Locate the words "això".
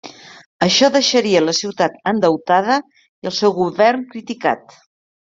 0.67-0.87